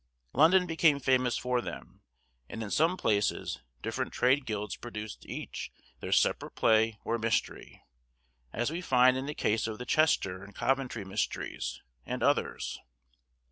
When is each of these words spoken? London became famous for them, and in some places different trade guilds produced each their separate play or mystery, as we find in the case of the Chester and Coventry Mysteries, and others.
London 0.33 0.65
became 0.65 0.99
famous 0.99 1.37
for 1.37 1.61
them, 1.61 2.01
and 2.49 2.63
in 2.63 2.71
some 2.71 2.97
places 2.97 3.59
different 3.83 4.11
trade 4.11 4.47
guilds 4.47 4.75
produced 4.75 5.27
each 5.27 5.71
their 5.99 6.11
separate 6.11 6.55
play 6.55 6.97
or 7.05 7.19
mystery, 7.19 7.83
as 8.51 8.71
we 8.71 8.81
find 8.81 9.15
in 9.15 9.27
the 9.27 9.35
case 9.35 9.67
of 9.67 9.77
the 9.77 9.85
Chester 9.85 10.43
and 10.43 10.55
Coventry 10.55 11.05
Mysteries, 11.05 11.83
and 12.03 12.23
others. 12.23 12.79